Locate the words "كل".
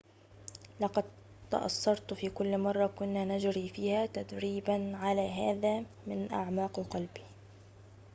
2.29-2.57